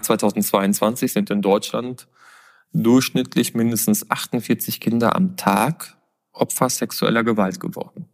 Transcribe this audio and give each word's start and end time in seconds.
Jahr 0.00 0.18
2022 0.18 1.12
sind 1.12 1.30
in 1.30 1.42
Deutschland 1.42 2.08
durchschnittlich 2.72 3.54
mindestens 3.54 4.10
48 4.10 4.80
Kinder 4.80 5.14
am 5.14 5.36
Tag 5.36 5.96
Opfer 6.32 6.70
sexueller 6.70 7.24
Gewalt 7.24 7.60
geworden. 7.60 8.08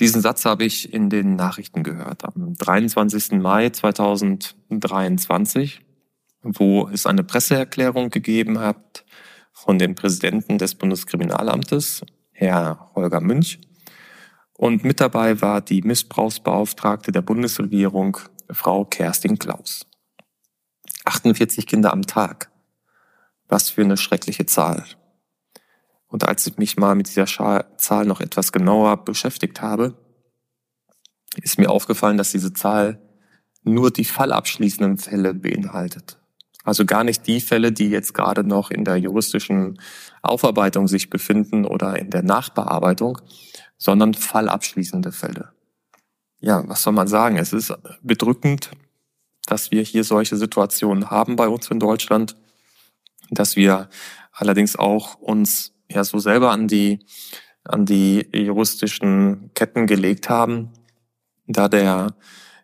Diesen 0.00 0.20
Satz 0.20 0.44
habe 0.44 0.64
ich 0.64 0.92
in 0.92 1.08
den 1.08 1.36
Nachrichten 1.36 1.82
gehört 1.82 2.24
am 2.24 2.54
23. 2.54 3.40
Mai 3.40 3.70
2023, 3.70 5.80
wo 6.42 6.88
es 6.88 7.06
eine 7.06 7.24
Presseerklärung 7.24 8.10
gegeben 8.10 8.58
hat 8.58 9.04
von 9.52 9.78
dem 9.78 9.94
Präsidenten 9.94 10.58
des 10.58 10.74
Bundeskriminalamtes, 10.74 12.02
Herr 12.32 12.90
Holger 12.94 13.20
Münch. 13.20 13.60
Und 14.54 14.84
mit 14.84 15.00
dabei 15.00 15.40
war 15.40 15.60
die 15.60 15.82
Missbrauchsbeauftragte 15.82 17.12
der 17.12 17.22
Bundesregierung, 17.22 18.18
Frau 18.50 18.84
Kerstin 18.84 19.38
Klaus. 19.38 19.86
48 21.04 21.66
Kinder 21.66 21.92
am 21.92 22.02
Tag. 22.02 22.50
Was 23.48 23.70
für 23.70 23.82
eine 23.82 23.96
schreckliche 23.96 24.46
Zahl. 24.46 24.84
Und 26.08 26.28
als 26.28 26.46
ich 26.46 26.58
mich 26.58 26.76
mal 26.76 26.94
mit 26.94 27.08
dieser 27.08 27.26
Zahl 27.26 28.04
noch 28.04 28.20
etwas 28.20 28.52
genauer 28.52 29.04
beschäftigt 29.04 29.62
habe, 29.62 29.94
ist 31.36 31.58
mir 31.58 31.70
aufgefallen, 31.70 32.18
dass 32.18 32.32
diese 32.32 32.52
Zahl 32.52 33.00
nur 33.62 33.90
die 33.90 34.04
fallabschließenden 34.04 34.98
Fälle 34.98 35.34
beinhaltet. 35.34 36.18
Also 36.64 36.84
gar 36.84 37.02
nicht 37.02 37.26
die 37.26 37.40
Fälle, 37.40 37.72
die 37.72 37.88
jetzt 37.88 38.14
gerade 38.14 38.44
noch 38.44 38.70
in 38.70 38.84
der 38.84 38.96
juristischen 38.96 39.80
Aufarbeitung 40.22 40.86
sich 40.86 41.10
befinden 41.10 41.64
oder 41.64 41.98
in 41.98 42.10
der 42.10 42.22
Nachbearbeitung, 42.22 43.18
sondern 43.78 44.14
fallabschließende 44.14 45.10
Fälle. 45.12 45.52
Ja, 46.38 46.62
was 46.68 46.82
soll 46.82 46.92
man 46.92 47.08
sagen? 47.08 47.36
Es 47.36 47.52
ist 47.52 47.72
bedrückend, 48.02 48.70
dass 49.46 49.70
wir 49.70 49.82
hier 49.82 50.04
solche 50.04 50.36
Situationen 50.36 51.10
haben 51.10 51.36
bei 51.36 51.48
uns 51.48 51.70
in 51.70 51.80
Deutschland, 51.80 52.36
dass 53.30 53.56
wir 53.56 53.88
allerdings 54.32 54.76
auch 54.76 55.14
uns 55.16 55.72
ja 55.90 56.04
so 56.04 56.18
selber 56.18 56.50
an 56.50 56.68
die, 56.68 57.00
an 57.64 57.86
die 57.86 58.28
juristischen 58.32 59.50
Ketten 59.54 59.86
gelegt 59.86 60.28
haben, 60.28 60.72
da 61.46 61.68
der 61.68 62.14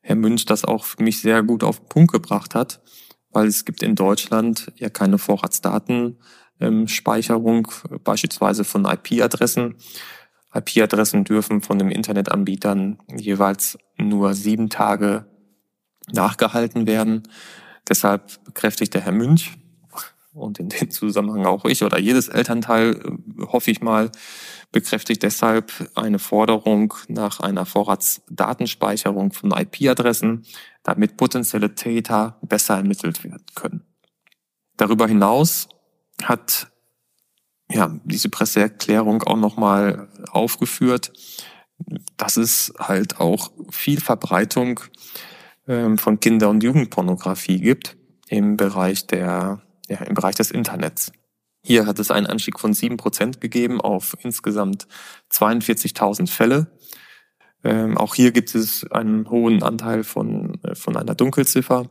Herr 0.02 0.16
Münch 0.16 0.44
das 0.46 0.64
auch 0.64 0.84
für 0.84 1.02
mich 1.02 1.20
sehr 1.20 1.42
gut 1.42 1.64
auf 1.64 1.80
den 1.80 1.88
Punkt 1.88 2.12
gebracht 2.12 2.54
hat, 2.54 2.80
weil 3.30 3.46
es 3.46 3.64
gibt 3.64 3.82
in 3.82 3.94
Deutschland 3.94 4.72
ja 4.76 4.88
keine 4.88 5.18
Vorratsdatenspeicherung, 5.18 7.68
beispielsweise 8.04 8.64
von 8.64 8.86
IP-Adressen. 8.86 9.76
IP-Adressen 10.54 11.24
dürfen 11.24 11.60
von 11.60 11.78
den 11.78 11.90
Internetanbietern 11.90 12.98
jeweils 13.14 13.78
nur 13.98 14.32
sieben 14.32 14.70
Tage 14.70 15.26
nachgehalten 16.12 16.86
werden. 16.86 17.22
Deshalb 17.88 18.44
bekräftigt 18.44 18.94
der 18.94 19.02
Herr 19.02 19.12
Münch, 19.12 19.52
und 20.38 20.58
in 20.58 20.68
dem 20.68 20.90
Zusammenhang 20.90 21.46
auch 21.46 21.64
ich 21.64 21.82
oder 21.82 21.98
jedes 21.98 22.28
Elternteil, 22.28 22.94
äh, 22.94 23.46
hoffe 23.46 23.70
ich 23.70 23.80
mal, 23.80 24.10
bekräftigt 24.72 25.22
deshalb 25.22 25.72
eine 25.94 26.18
Forderung 26.18 26.94
nach 27.08 27.40
einer 27.40 27.66
Vorratsdatenspeicherung 27.66 29.32
von 29.32 29.50
IP-Adressen, 29.50 30.44
damit 30.82 31.16
potenzielle 31.16 31.74
Täter 31.74 32.38
besser 32.42 32.76
ermittelt 32.76 33.24
werden 33.24 33.46
können. 33.54 33.84
Darüber 34.76 35.08
hinaus 35.08 35.68
hat 36.22 36.70
ja, 37.70 37.98
diese 38.04 38.28
Presseerklärung 38.28 39.22
auch 39.24 39.36
nochmal 39.36 40.08
aufgeführt, 40.30 41.12
dass 42.16 42.36
es 42.36 42.72
halt 42.78 43.20
auch 43.20 43.50
viel 43.70 44.00
Verbreitung 44.00 44.80
von 45.68 46.18
Kinder- 46.20 46.48
und 46.48 46.62
Jugendpornografie 46.62 47.60
gibt 47.60 47.96
im 48.28 48.56
Bereich 48.56 49.06
der 49.06 49.62
ja, 49.88 49.98
im 49.98 50.14
Bereich 50.14 50.36
des 50.36 50.50
Internets. 50.50 51.12
Hier 51.62 51.86
hat 51.86 51.98
es 51.98 52.10
einen 52.10 52.26
Anstieg 52.26 52.60
von 52.60 52.72
sieben 52.72 52.96
Prozent 52.96 53.40
gegeben 53.40 53.80
auf 53.80 54.16
insgesamt 54.22 54.86
42.000 55.32 56.30
Fälle. 56.30 56.78
Ähm, 57.64 57.98
auch 57.98 58.14
hier 58.14 58.30
gibt 58.30 58.54
es 58.54 58.88
einen 58.90 59.28
hohen 59.28 59.62
Anteil 59.62 60.04
von, 60.04 60.62
äh, 60.62 60.74
von 60.74 60.96
einer 60.96 61.14
Dunkelziffer. 61.14 61.90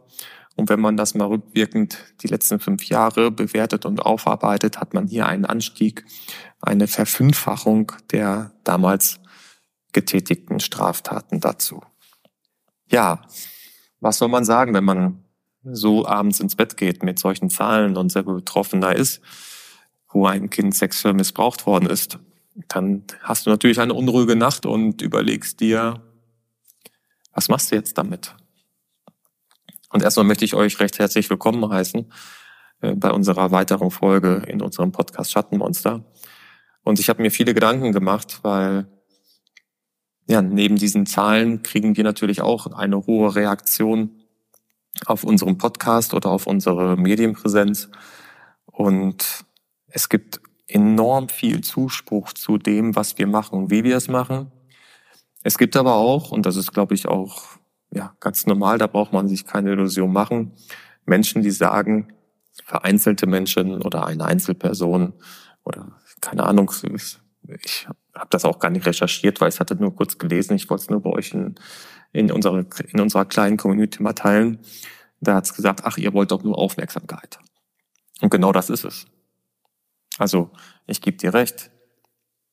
Und 0.56 0.70
wenn 0.70 0.80
man 0.80 0.98
das 0.98 1.14
mal 1.14 1.28
rückwirkend 1.28 2.00
die 2.24 2.28
letzten 2.28 2.60
fünf 2.60 2.86
Jahre 2.86 3.30
bewertet 3.30 3.86
und 3.86 4.00
aufarbeitet, 4.00 4.80
hat 4.80 4.94
man 4.94 5.08
hier 5.08 5.28
einen 5.28 5.46
Anstieg, 5.46 6.06
eine 6.62 6.88
Verfünffachung 6.88 7.92
der 8.12 8.54
damals 8.64 9.20
getätigten 9.92 10.60
Straftaten 10.60 11.40
dazu. 11.40 11.82
Ja, 12.90 13.22
was 14.00 14.18
soll 14.18 14.30
man 14.30 14.46
sagen, 14.46 14.74
wenn 14.74 14.84
man 14.84 15.24
so 15.64 16.06
abends 16.06 16.40
ins 16.40 16.56
Bett 16.56 16.78
geht 16.78 17.04
mit 17.04 17.20
solchen 17.20 17.50
Zahlen 17.50 17.98
und 17.98 18.12
selber 18.12 18.36
betroffen 18.36 18.82
da 18.82 18.92
ist, 18.92 19.22
wo 20.10 20.26
ein 20.26 20.50
Kind 20.50 20.76
sexuell 20.76 21.14
missbraucht 21.14 21.66
worden 21.66 21.90
ist, 21.90 22.20
dann 22.68 23.04
hast 23.22 23.46
du 23.46 23.50
natürlich 23.50 23.80
eine 23.80 23.94
unruhige 23.94 24.36
Nacht 24.36 24.66
und 24.66 25.02
überlegst 25.02 25.60
dir, 25.60 26.02
was 27.34 27.50
machst 27.50 27.72
du 27.72 27.76
jetzt 27.76 27.98
damit? 27.98 28.36
Und 29.90 30.04
erstmal 30.04 30.26
möchte 30.26 30.46
ich 30.46 30.54
euch 30.54 30.80
recht 30.80 31.00
herzlich 31.00 31.30
willkommen 31.30 31.70
heißen 31.70 32.12
äh, 32.82 32.94
bei 32.96 33.12
unserer 33.12 33.52
weiteren 33.52 33.92
Folge 33.92 34.44
in 34.48 34.62
unserem 34.62 34.92
Podcast 34.92 35.32
Schattenmonster. 35.32 36.04
Und 36.84 37.00
ich 37.00 37.10
habe 37.10 37.22
mir 37.22 37.32
viele 37.32 37.54
Gedanken 37.54 37.92
gemacht, 37.92 38.40
weil 38.44 38.88
ja, 40.28 40.42
neben 40.42 40.76
diesen 40.76 41.06
Zahlen 41.06 41.64
kriegen 41.64 41.96
wir 41.96 42.04
natürlich 42.04 42.42
auch 42.42 42.68
eine 42.68 43.06
hohe 43.06 43.36
Reaktion 43.36 44.12
auf 45.06 45.24
unserem 45.24 45.58
Podcast 45.58 46.14
oder 46.14 46.30
auf 46.30 46.48
unsere 46.48 46.98
Medienpräsenz. 46.98 47.90
Und 48.66 49.46
es 49.88 50.10
gibt 50.10 50.42
enorm 50.68 51.30
viel 51.30 51.62
Zuspruch 51.62 52.34
zu 52.34 52.58
dem, 52.58 52.96
was 52.96 53.18
wir 53.18 53.28
machen 53.28 53.58
und 53.58 53.72
wie 53.72 53.84
wir 53.86 53.96
es 53.96 54.10
machen. 54.10 54.52
Es 55.44 55.58
gibt 55.58 55.78
aber 55.78 55.96
auch, 55.96 56.32
und 56.32 56.46
das 56.46 56.58
ist, 56.58 56.74
glaube 56.74 56.94
ich, 56.94 57.08
auch 57.08 57.44
ja, 57.92 58.14
ganz 58.20 58.46
normal, 58.46 58.78
da 58.78 58.88
braucht 58.88 59.14
man 59.14 59.30
sich 59.30 59.46
keine 59.46 59.72
Illusion 59.72 60.12
machen, 60.12 60.52
Menschen, 61.06 61.42
die 61.42 61.52
sagen, 61.52 62.14
vereinzelte 62.66 63.28
Menschen 63.28 63.82
oder 63.82 64.06
eine 64.06 64.26
Einzelperson 64.26 65.14
oder 65.64 66.00
keine 66.20 66.44
Ahnung, 66.44 66.70
ich 67.64 67.88
habe 68.18 68.30
das 68.30 68.46
auch 68.46 68.60
gar 68.60 68.70
nicht 68.70 68.86
recherchiert, 68.86 69.42
weil 69.42 69.50
ich 69.50 69.60
hatte 69.60 69.76
nur 69.76 69.96
kurz 69.96 70.18
gelesen, 70.18 70.56
ich 70.56 70.70
wollte 70.70 70.84
es 70.84 70.90
nur 70.90 71.02
bei 71.02 71.10
euch 71.10 71.34
in, 71.34 71.56
in, 72.14 72.32
unserer, 72.32 72.66
in 72.88 73.00
unserer 73.00 73.26
kleinen 73.26 73.58
Community 73.58 74.02
mal 74.02 74.14
teilen. 74.14 74.60
Da 75.20 75.36
hat's 75.36 75.56
gesagt, 75.56 75.82
ach, 75.84 75.98
ihr 75.98 76.14
wollt 76.14 76.32
doch 76.32 76.44
nur 76.44 76.58
Aufmerksamkeit. 76.58 77.40
Und 78.22 78.30
genau 78.30 78.52
das 78.52 78.70
ist 78.70 78.86
es. 78.86 79.06
Also, 80.18 80.52
ich 80.86 81.02
gebe 81.02 81.18
dir 81.18 81.34
recht, 81.34 81.72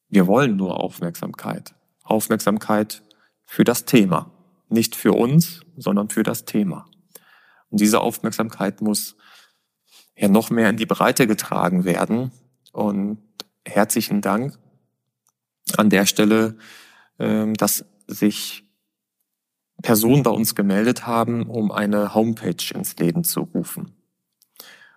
wir 0.09 0.27
wollen 0.27 0.57
nur 0.57 0.81
Aufmerksamkeit. 0.81 1.75
Aufmerksamkeit 2.03 3.03
für 3.45 3.65
das 3.65 3.85
Thema. 3.85 4.31
Nicht 4.69 4.97
für 4.97 5.13
uns, 5.13 5.63
sondern 5.77 6.11
für 6.11 6.23
das 6.23 6.45
Thema. 6.45 6.87
Und 7.71 7.81
diese 7.81 8.01
Aufmerksamkeit 8.01 8.81
muss 8.83 9.17
ja 10.17 10.29
noch 10.29 10.51
mehr 10.51 10.71
in 10.71 10.77
die 10.77 10.87
Breite 10.87 11.27
getragen 11.27 11.85
werden. 11.85 12.31
Und 12.73 13.19
herzlichen 13.65 14.21
Dank 14.21 14.59
an 15.77 15.91
der 15.91 16.07
Stelle, 16.07 16.57
ähm, 17.19 17.55
dass 17.55 17.85
sich 18.07 18.65
Personen 19.83 20.23
bei 20.23 20.31
uns 20.31 20.55
gemeldet 20.55 21.07
haben, 21.07 21.47
um 21.47 21.71
eine 21.71 22.15
Homepage 22.15 22.73
ins 22.75 22.97
Leben 22.97 23.25
zu 23.25 23.41
rufen. 23.41 23.95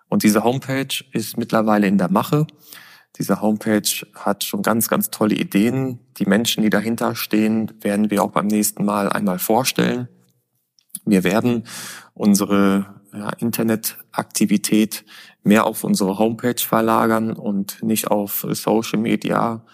Und 0.08 0.22
diese 0.22 0.44
Homepage 0.44 1.04
ist 1.12 1.36
mittlerweile 1.36 1.86
in 1.86 1.98
der 1.98 2.10
Mache. 2.10 2.46
Diese 3.16 3.40
Homepage 3.40 4.06
hat 4.14 4.44
schon 4.44 4.62
ganz, 4.62 4.88
ganz 4.88 5.10
tolle 5.10 5.34
Ideen. 5.34 5.98
Die 6.18 6.26
Menschen, 6.26 6.62
die 6.62 6.70
dahinter 6.70 7.14
stehen, 7.14 7.72
werden 7.80 8.10
wir 8.10 8.22
auch 8.22 8.30
beim 8.30 8.46
nächsten 8.46 8.84
Mal 8.84 9.10
einmal 9.10 9.38
vorstellen. 9.38 10.08
Wir 11.04 11.24
werden 11.24 11.64
unsere 12.14 13.00
ja, 13.12 13.30
Internetaktivität 13.38 15.04
mehr 15.42 15.66
auf 15.66 15.84
unsere 15.84 16.18
Homepage 16.18 16.60
verlagern 16.60 17.32
und 17.32 17.82
nicht 17.82 18.08
auf 18.08 18.46
Social 18.52 18.98
Media 18.98 19.64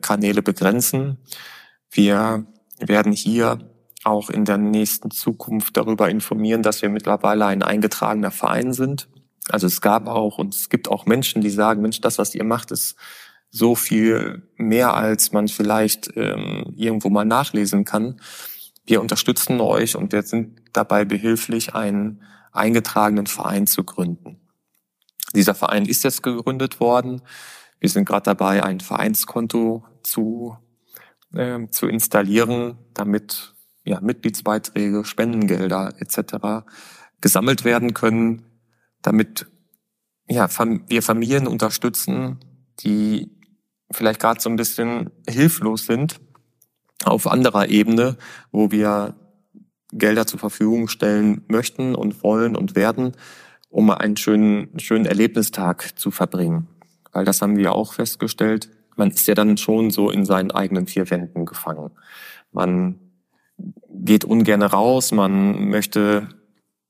Kanäle 0.00 0.42
begrenzen. 0.42 1.18
Wir 1.90 2.46
werden 2.78 3.12
hier 3.12 3.58
auch 4.04 4.30
in 4.30 4.44
der 4.44 4.56
nächsten 4.56 5.10
Zukunft 5.10 5.76
darüber 5.76 6.08
informieren, 6.08 6.62
dass 6.62 6.82
wir 6.82 6.88
mittlerweile 6.88 7.46
ein 7.46 7.62
eingetragener 7.62 8.30
Verein 8.30 8.72
sind. 8.72 9.08
Also 9.48 9.66
es 9.66 9.80
gab 9.80 10.06
auch 10.06 10.38
und 10.38 10.54
es 10.54 10.68
gibt 10.68 10.88
auch 10.88 11.06
Menschen, 11.06 11.42
die 11.42 11.50
sagen, 11.50 11.82
Mensch, 11.82 12.00
das, 12.00 12.18
was 12.18 12.34
ihr 12.34 12.44
macht, 12.44 12.70
ist 12.70 12.96
so 13.50 13.74
viel 13.74 14.48
mehr, 14.56 14.94
als 14.94 15.32
man 15.32 15.48
vielleicht 15.48 16.10
ähm, 16.16 16.72
irgendwo 16.76 17.10
mal 17.10 17.24
nachlesen 17.24 17.84
kann. 17.84 18.20
Wir 18.86 19.00
unterstützen 19.00 19.60
euch 19.60 19.96
und 19.96 20.12
wir 20.12 20.22
sind 20.22 20.60
dabei 20.72 21.04
behilflich, 21.04 21.74
einen 21.74 22.22
eingetragenen 22.52 23.26
Verein 23.26 23.66
zu 23.66 23.84
gründen. 23.84 24.40
Dieser 25.34 25.54
Verein 25.54 25.84
ist 25.84 26.04
jetzt 26.04 26.22
gegründet 26.22 26.80
worden. 26.80 27.22
Wir 27.80 27.88
sind 27.88 28.04
gerade 28.04 28.24
dabei, 28.24 28.62
ein 28.62 28.80
Vereinskonto 28.80 29.84
zu, 30.02 30.56
äh, 31.32 31.66
zu 31.68 31.88
installieren, 31.88 32.78
damit 32.94 33.54
ja, 33.84 34.00
Mitgliedsbeiträge, 34.00 35.04
Spendengelder 35.04 35.94
etc. 35.98 36.66
gesammelt 37.20 37.64
werden 37.64 37.94
können, 37.94 38.44
damit 39.02 39.46
ja, 40.28 40.48
wir 40.88 41.02
Familien 41.02 41.46
unterstützen, 41.46 42.38
die 42.80 43.36
vielleicht 43.90 44.20
gerade 44.20 44.40
so 44.40 44.48
ein 44.48 44.56
bisschen 44.56 45.10
hilflos 45.28 45.86
sind 45.86 46.20
auf 47.04 47.26
anderer 47.26 47.68
Ebene, 47.68 48.16
wo 48.52 48.70
wir 48.70 49.16
Gelder 49.92 50.26
zur 50.26 50.38
Verfügung 50.38 50.88
stellen 50.88 51.44
möchten 51.48 51.94
und 51.94 52.22
wollen 52.22 52.54
und 52.54 52.76
werden, 52.76 53.16
um 53.70 53.90
einen 53.90 54.16
schönen, 54.16 54.78
schönen 54.78 55.06
Erlebnistag 55.06 55.98
zu 55.98 56.10
verbringen. 56.10 56.68
Weil 57.12 57.24
das 57.24 57.42
haben 57.42 57.56
wir 57.56 57.74
auch 57.74 57.94
festgestellt. 57.94 58.70
Man 58.96 59.10
ist 59.10 59.26
ja 59.26 59.34
dann 59.34 59.56
schon 59.56 59.90
so 59.90 60.10
in 60.10 60.24
seinen 60.24 60.50
eigenen 60.50 60.86
vier 60.86 61.10
Wänden 61.10 61.46
gefangen. 61.46 61.90
Man 62.52 62.98
geht 63.88 64.24
ungern 64.24 64.62
raus, 64.62 65.12
man 65.12 65.68
möchte 65.68 66.28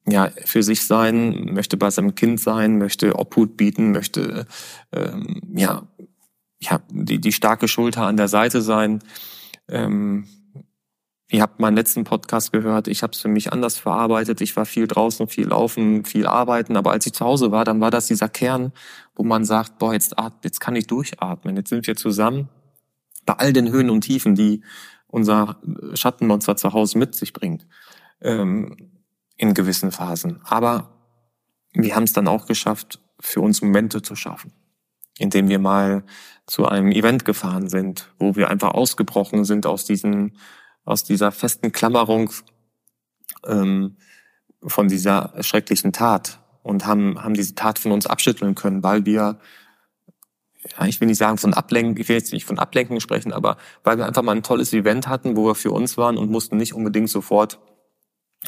ja 0.07 0.31
für 0.45 0.63
sich 0.63 0.87
sein, 0.87 1.53
möchte 1.53 1.77
bei 1.77 1.91
seinem 1.91 2.15
Kind 2.15 2.41
sein, 2.41 2.79
möchte 2.79 3.19
Obhut 3.19 3.57
bieten, 3.57 3.93
möchte 3.93 4.47
ähm, 4.93 5.41
ja 5.55 5.83
ja 6.61 6.81
die 6.91 7.21
die 7.21 7.33
starke 7.33 7.69
Schulter 7.69 8.07
an 8.07 8.17
der 8.17 8.29
Seite 8.29 8.61
sein. 8.63 9.01
Ähm, 9.69 10.27
Ihr 11.33 11.43
habt 11.43 11.61
meinen 11.61 11.77
letzten 11.77 12.03
Podcast 12.03 12.51
gehört, 12.53 12.89
ich 12.89 13.05
habe 13.05 13.13
es 13.13 13.21
für 13.21 13.29
mich 13.29 13.53
anders 13.53 13.79
verarbeitet. 13.79 14.41
Ich 14.41 14.57
war 14.57 14.67
viel 14.67 14.89
draußen, 14.89 15.29
viel 15.29 15.47
laufen, 15.47 16.05
viel 16.05 16.27
arbeiten. 16.27 16.77
Aber 16.77 16.91
als 16.91 17.07
ich 17.07 17.13
zu 17.13 17.25
Hause 17.25 17.53
war, 17.53 17.65
dann 17.65 17.81
war 17.81 17.93
das 17.93 18.09
dieser 18.09 18.29
Kern, 18.29 18.73
wo 19.15 19.23
man 19.23 19.45
sagt, 19.45 19.79
boah, 19.79 19.93
jetzt, 19.93 20.17
jetzt 20.43 20.59
kann 20.59 20.75
ich 20.75 20.89
durchatmen. 20.89 21.57
Jetzt 21.57 21.69
sind 21.69 21.87
wir 21.87 21.95
zusammen. 21.95 22.49
Bei 23.27 23.35
all 23.35 23.53
den 23.53 23.71
Höhen 23.71 23.91
und 23.91 24.01
Tiefen, 24.01 24.35
die 24.35 24.65
unser 25.07 25.61
Schattenmonster 25.95 26.57
zu 26.57 26.73
Hause 26.73 26.99
mit 26.99 27.15
sich 27.15 27.33
bringt. 27.33 27.65
Ähm, 28.21 28.91
in 29.37 29.55
gewissen 29.55 29.93
Phasen. 29.93 30.41
Aber 30.43 30.91
wir 31.73 31.95
haben 31.95 32.05
es 32.05 32.13
dann 32.13 32.27
auch 32.27 32.47
geschafft, 32.47 32.99
für 33.21 33.41
uns 33.41 33.63
Momente 33.63 34.03
zu 34.03 34.17
schaffen. 34.17 34.53
Indem 35.17 35.49
wir 35.49 35.61
mal 35.61 36.03
zu 36.47 36.67
einem 36.67 36.91
Event 36.91 37.25
gefahren 37.25 37.69
sind, 37.69 38.13
wo 38.19 38.35
wir 38.35 38.51
einfach 38.51 38.73
ausgebrochen 38.73 39.45
sind 39.45 39.65
aus 39.65 39.85
diesen 39.85 40.33
aus 40.85 41.05
dieser 41.05 41.33
festen 41.33 41.73
Klammerung 41.73 42.31
ähm, 43.47 43.97
von 44.63 44.89
dieser 44.89 45.35
schrecklichen 45.43 45.93
Tat 45.93 46.41
und 46.63 46.87
haben, 46.87 47.23
haben 47.23 47.35
diese 47.35 47.55
Tat 47.55 47.79
von 47.79 47.93
uns 47.93 48.07
abschütteln 48.07 48.55
können, 48.55 48.83
weil 48.83 49.07
wir, 49.07 49.39
ja, 50.79 50.87
ich 50.87 51.01
will 51.01 51.09
nicht 51.09 51.19
sagen 51.19 51.39
von 51.39 51.55
Ablenken, 51.55 52.01
ich 52.01 52.09
will 52.09 52.17
jetzt 52.17 52.33
nicht 52.33 52.45
von 52.45 52.59
Ablenken 52.59 53.01
sprechen, 53.01 53.33
aber 53.33 53.57
weil 53.83 53.99
wir 53.99 54.07
einfach 54.07 54.23
mal 54.23 54.37
ein 54.37 54.43
tolles 54.43 54.73
Event 54.73 55.09
hatten, 55.09 55.37
wo 55.37 55.47
wir 55.47 55.55
für 55.55 55.71
uns 55.71 55.97
waren 55.97 56.19
und 56.19 56.31
mussten 56.31 56.57
nicht 56.57 56.75
unbedingt 56.75 57.11
sofort 57.11 57.59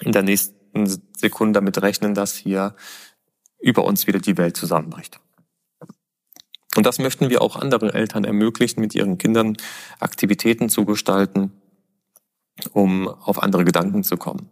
in 0.01 0.13
der 0.13 0.23
nächsten 0.23 0.87
Sekunde 1.17 1.59
damit 1.59 1.81
rechnen, 1.81 2.15
dass 2.15 2.35
hier 2.37 2.75
über 3.61 3.85
uns 3.85 4.07
wieder 4.07 4.19
die 4.19 4.37
Welt 4.37 4.57
zusammenbricht. 4.57 5.21
Und 6.77 6.87
das 6.87 6.99
möchten 6.99 7.29
wir 7.29 7.43
auch 7.43 7.57
anderen 7.57 7.91
Eltern 7.91 8.25
ermöglichen, 8.25 8.81
mit 8.81 8.95
ihren 8.95 9.19
Kindern 9.19 9.57
Aktivitäten 10.01 10.69
zu 10.69 10.87
gestalten, 10.87 11.53
um 12.73 13.09
auf 13.09 13.43
andere 13.43 13.65
Gedanken 13.65 14.03
zu 14.03 14.17
kommen. 14.17 14.49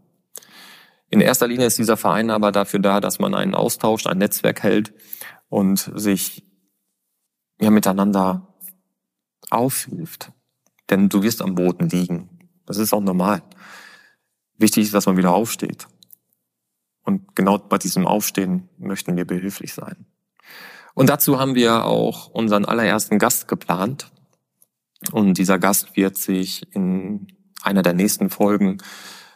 In 1.09 1.21
erster 1.21 1.49
Linie 1.49 1.67
ist 1.67 1.79
dieser 1.79 1.97
Verein 1.97 2.31
aber 2.31 2.53
dafür 2.53 2.79
da, 2.79 3.01
dass 3.01 3.19
man 3.19 3.35
einen 3.35 3.55
Austausch, 3.55 4.07
ein 4.07 4.19
Netzwerk 4.19 4.63
hält 4.63 4.93
und 5.49 5.91
sich 5.95 6.45
ja 7.61 7.71
miteinander 7.71 8.55
aufhilft. 9.51 10.33
Denn 10.89 11.09
du 11.09 11.23
wirst 11.23 11.43
am 11.43 11.57
Boden 11.57 11.89
liegen. 11.89 12.39
Das 12.65 12.79
ist 12.79 12.93
auch 12.93 13.01
normal. 13.01 13.43
Wichtig 14.57 14.85
ist, 14.85 14.95
dass 14.95 15.07
man 15.07 15.17
wieder 15.17 15.33
aufsteht. 15.33 15.89
Und 17.03 17.35
genau 17.35 17.59
bei 17.59 17.79
diesem 17.79 18.07
Aufstehen 18.07 18.69
möchten 18.79 19.17
wir 19.17 19.25
behilflich 19.25 19.75
sein. 19.75 20.07
Und 20.95 21.09
dazu 21.09 21.41
haben 21.41 21.55
wir 21.55 21.87
auch 21.87 22.29
unseren 22.29 22.65
allerersten 22.65 23.19
Gast 23.19 23.49
geplant. 23.49 24.11
Und 25.13 25.39
dieser 25.39 25.59
Gast 25.59 25.97
wird 25.97 26.19
sich 26.19 26.73
in 26.75 27.27
einer 27.63 27.83
der 27.83 27.95
nächsten 27.95 28.31
Folgen 28.31 28.79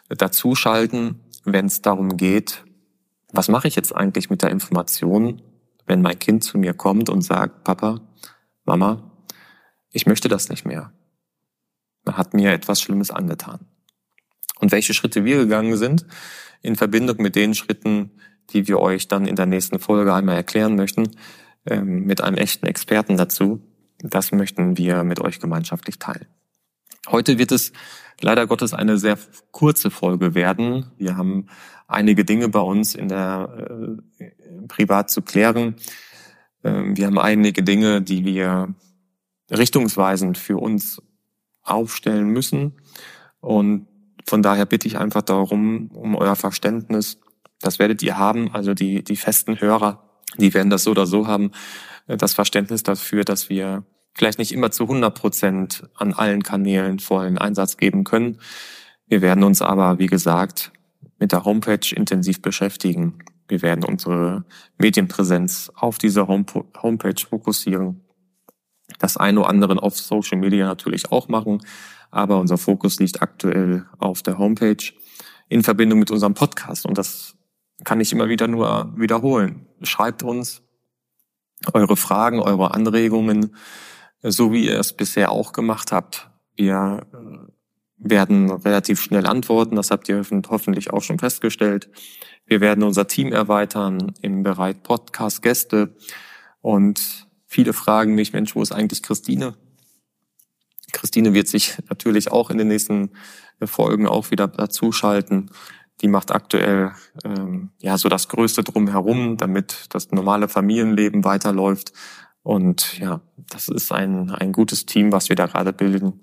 dazuschalten, 0.09 1.21
wenn 1.45 1.67
es 1.67 1.83
darum 1.83 2.17
geht, 2.17 2.65
was 3.33 3.49
mache 3.49 3.69
ich 3.69 3.75
jetzt 3.75 3.95
eigentlich 3.95 4.31
mit 4.31 4.43
der 4.43 4.51
Information, 4.51 5.43
wenn 5.87 6.03
mein 6.03 6.19
Kind 6.19 6.45
zu 6.45 6.57
mir 6.57 6.73
kommt 6.73 7.11
und 7.11 7.23
sagt, 7.23 7.65
Papa, 7.65 8.01
Mama, 8.65 9.11
ich 9.91 10.07
möchte 10.07 10.29
das 10.29 10.49
nicht 10.49 10.65
mehr. 10.65 10.93
Man 12.05 12.17
hat 12.17 12.35
mir 12.35 12.53
etwas 12.53 12.81
Schlimmes 12.81 13.11
angetan. 13.11 13.61
Und 14.61 14.73
welche 14.73 14.95
Schritte 14.95 15.25
wir 15.25 15.39
gegangen 15.39 15.77
sind, 15.77 16.07
in 16.63 16.77
Verbindung 16.77 17.17
mit 17.19 17.37
den 17.37 17.55
Schritten, 17.55 18.13
die 18.51 18.69
wir 18.69 18.79
euch 18.79 19.09
dann 19.09 19.27
in 19.27 19.37
der 19.37 19.47
nächsten 19.47 19.79
Folge 19.79 20.15
einmal 20.15 20.37
erklären 20.37 20.77
möchten, 20.77 21.11
ähm, 21.67 22.05
mit 22.05 22.21
einem 22.21 22.37
echten 22.37 22.67
Experten 22.67 23.17
dazu, 23.17 23.61
das 23.99 24.33
möchten 24.33 24.77
wir 24.77 25.03
mit 25.03 25.21
euch 25.21 25.41
gemeinschaftlich 25.41 25.99
teilen. 25.99 26.27
Heute 27.09 27.39
wird 27.39 27.53
es 27.53 27.73
leider 28.21 28.47
Gottes 28.47 28.73
eine 28.73 28.99
sehr 28.99 29.19
kurze 29.51 29.91
Folge 29.91 30.35
werden. 30.35 30.91
Wir 30.97 31.17
haben 31.17 31.49
einige 31.87 32.25
Dinge 32.25 32.49
bei 32.49 32.61
uns 32.61 32.95
in 32.95 33.09
der 33.09 34.01
äh, 34.19 34.25
privat 34.69 35.11
zu 35.11 35.21
klären. 35.21 35.77
Ähm, 36.63 36.97
wir 36.97 37.07
haben 37.07 37.19
einige 37.19 37.63
Dinge, 37.63 38.01
die 38.01 38.25
wir 38.25 38.75
richtungsweisend 39.51 40.39
für 40.39 40.57
uns 40.57 41.03
aufstellen 41.63 42.29
müssen. 42.29 42.81
Und 43.41 43.87
von 44.27 44.43
daher 44.43 44.65
bitte 44.65 44.89
ich 44.89 44.99
einfach 44.99 45.23
darum, 45.23 45.91
um 45.91 46.15
euer 46.17 46.37
Verständnis. 46.37 47.21
Das 47.61 47.79
werdet 47.79 48.03
ihr 48.03 48.17
haben, 48.17 48.55
also 48.55 48.73
die, 48.73 49.05
die 49.05 49.17
festen 49.17 49.61
Hörer, 49.61 50.23
die 50.39 50.55
werden 50.55 50.71
das 50.71 50.85
so 50.85 50.93
oder 50.93 51.07
so 51.07 51.27
haben, 51.27 51.51
äh, 52.07 52.17
das 52.17 52.33
Verständnis 52.33 52.83
dafür, 52.83 53.25
dass 53.25 53.51
wir 53.51 53.85
vielleicht 54.15 54.39
nicht 54.39 54.53
immer 54.53 54.71
zu 54.71 54.85
100 54.85 55.15
Prozent 55.19 55.89
an 55.95 56.13
allen 56.13 56.43
Kanälen 56.43 56.99
vollen 56.99 57.39
Einsatz 57.39 57.77
geben 57.77 58.05
können. 58.05 58.39
Wir 59.07 59.21
werden 59.23 59.45
uns 59.45 59.61
aber, 59.61 59.99
wie 59.99 60.07
gesagt, 60.07 60.73
mit 61.19 61.33
der 61.33 61.45
Homepage 61.45 61.95
intensiv 61.95 62.41
beschäftigen. 62.41 63.19
Wir 63.49 63.63
werden 63.63 63.85
unsere 63.85 64.45
Medienpräsenz 64.79 65.71
auf 65.75 65.99
diese 65.99 66.27
Homepage 66.27 67.27
fokussieren. 67.29 68.01
Das 68.99 69.17
eine 69.17 69.41
oder 69.41 69.49
andere 69.49 69.83
auf 69.83 69.97
Social 69.99 70.39
Media 70.39 70.67
natürlich 70.67 71.11
auch 71.11 71.29
machen, 71.29 71.63
aber 72.11 72.39
unser 72.39 72.59
Fokus 72.59 73.01
liegt 73.01 73.23
aktuell 73.23 73.87
auf 73.99 74.23
der 74.23 74.39
Homepage 74.39 74.93
in 75.49 75.63
Verbindung 75.63 75.99
mit 75.99 76.11
unserem 76.11 76.35
Podcast. 76.35 76.87
Und 76.87 76.97
das 76.97 77.37
kann 77.85 78.01
ich 78.01 78.13
immer 78.13 78.29
wieder 78.29 78.47
nur 78.47 78.93
wiederholen. 78.97 79.67
Schreibt 79.83 80.23
uns 80.23 80.63
eure 81.73 81.97
Fragen, 81.97 82.41
eure 82.41 82.75
Anregungen 82.75 83.55
so 84.31 84.53
wie 84.53 84.67
ihr 84.67 84.79
es 84.79 84.93
bisher 84.93 85.31
auch 85.31 85.53
gemacht 85.53 85.93
habt. 85.93 86.31
Wir 86.57 87.07
äh, 87.13 87.53
werden 87.97 88.51
relativ 88.51 89.01
schnell 89.01 89.27
antworten, 89.27 89.77
das 89.77 89.91
habt 89.91 90.09
ihr 90.09 90.23
hoffentlich 90.49 90.93
auch 90.93 91.03
schon 91.03 91.19
festgestellt. 91.19 91.89
Wir 92.47 92.61
werden 92.61 92.85
unser 92.85 93.07
Team 93.07 93.33
erweitern 93.33 94.13
im 94.21 94.43
Bereich 94.43 94.83
Podcast-Gäste 94.83 95.95
und 96.61 97.27
viele 97.47 97.73
fragen 97.73 98.15
mich, 98.15 98.33
Mensch, 98.33 98.55
wo 98.55 98.63
ist 98.63 98.73
eigentlich 98.73 99.03
Christine? 99.03 99.55
Christine 100.93 101.35
wird 101.35 101.49
sich 101.49 101.77
natürlich 101.89 102.31
auch 102.31 102.51
in 102.51 102.59
den 102.59 102.69
nächsten 102.69 103.11
Folgen 103.63 104.07
auch 104.07 104.31
wieder 104.31 104.49
dazuschalten. 104.49 105.51
Die 106.01 106.09
macht 106.09 106.33
aktuell 106.33 106.93
ähm, 107.25 107.71
ja 107.81 107.97
so 107.99 108.09
das 108.09 108.29
Größte 108.29 108.63
drumherum, 108.63 109.37
damit 109.37 109.87
das 109.91 110.11
normale 110.11 110.49
Familienleben 110.49 111.25
weiterläuft. 111.25 111.93
Und 112.45 112.99
ja, 112.99 113.23
das 113.37 113.69
ist 113.69 113.91
ein, 113.91 114.31
ein 114.31 114.53
gutes 114.53 114.85
Team, 114.85 115.13
was 115.13 115.31
wir 115.31 115.35
da 115.35 115.47
gerade 115.47 115.73
bilden. 115.73 116.21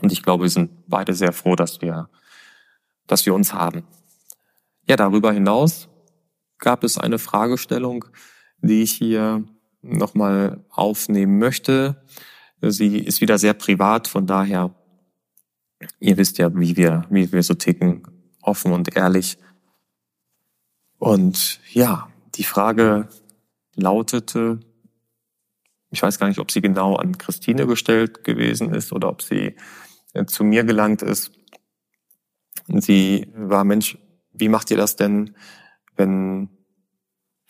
Und 0.00 0.12
ich 0.12 0.22
glaube, 0.22 0.44
wir 0.44 0.50
sind 0.50 0.70
beide 0.86 1.14
sehr 1.14 1.32
froh, 1.32 1.56
dass 1.56 1.82
wir, 1.82 2.08
dass 3.08 3.26
wir 3.26 3.34
uns 3.34 3.52
haben. 3.52 3.82
Ja, 4.88 4.94
darüber 4.94 5.32
hinaus 5.32 5.88
gab 6.58 6.84
es 6.84 6.96
eine 6.96 7.18
Fragestellung, 7.18 8.04
die 8.62 8.82
ich 8.82 8.92
hier 8.92 9.44
nochmal 9.82 10.64
aufnehmen 10.70 11.38
möchte. 11.38 12.04
Sie 12.60 12.98
ist 12.98 13.20
wieder 13.20 13.38
sehr 13.38 13.54
privat, 13.54 14.06
von 14.06 14.28
daher, 14.28 14.76
ihr 15.98 16.16
wisst 16.16 16.38
ja, 16.38 16.56
wie 16.56 16.76
wir, 16.76 17.04
wie 17.10 17.32
wir 17.32 17.42
so 17.42 17.54
ticken, 17.54 18.04
offen 18.42 18.72
und 18.72 18.96
ehrlich. 18.96 19.38
Und 20.98 21.58
ja, 21.72 22.08
die 22.36 22.44
Frage 22.44 23.08
lautete, 23.74 24.60
ich 25.90 26.02
weiß 26.02 26.18
gar 26.18 26.28
nicht, 26.28 26.38
ob 26.38 26.50
sie 26.50 26.60
genau 26.60 26.96
an 26.96 27.18
Christine 27.18 27.66
gestellt 27.66 28.24
gewesen 28.24 28.74
ist 28.74 28.92
oder 28.92 29.08
ob 29.08 29.22
sie 29.22 29.56
äh, 30.12 30.26
zu 30.26 30.44
mir 30.44 30.64
gelangt 30.64 31.02
ist. 31.02 31.32
Sie 32.68 33.32
war, 33.34 33.64
Mensch, 33.64 33.98
wie 34.32 34.48
macht 34.48 34.70
ihr 34.70 34.76
das 34.76 34.96
denn, 34.96 35.36
wenn 35.96 36.48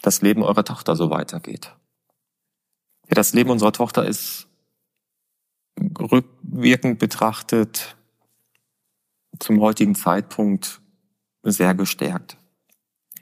das 0.03 0.23
Leben 0.23 0.43
eurer 0.43 0.65
Tochter 0.65 0.95
so 0.95 1.11
weitergeht? 1.11 1.75
Ja, 3.09 3.15
das 3.15 3.33
Leben 3.33 3.51
unserer 3.51 3.73
Tochter 3.73 4.07
ist 4.07 4.49
rückwirkend 5.99 6.99
betrachtet 6.99 7.97
zum 9.39 9.61
heutigen 9.61 9.95
Zeitpunkt 9.95 10.81
sehr 11.43 11.75
gestärkt. 11.75 12.37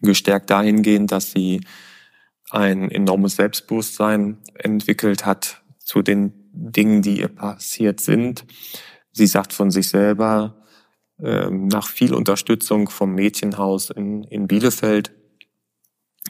gestärkt 0.01 0.51
dahingehend, 0.51 1.13
dass 1.13 1.31
sie 1.31 1.61
ein 2.51 2.91
enormes 2.91 3.37
Selbstbewusstsein 3.37 4.39
entwickelt 4.55 5.27
hat 5.27 5.63
zu 5.79 6.03
den 6.03 6.33
Dingen, 6.53 7.03
die 7.03 7.21
ihr 7.21 7.29
passiert 7.29 8.01
sind. 8.01 8.45
Sie 9.13 9.27
sagt 9.27 9.53
von 9.53 9.71
sich 9.71 9.89
selber, 9.89 10.65
ähm, 11.21 11.69
nach 11.69 11.89
viel 11.89 12.15
Unterstützung 12.15 12.89
vom 12.89 13.15
Mädchenhaus 13.15 13.91
in, 13.91 14.25
in 14.25 14.47
Bielefeld, 14.47 15.13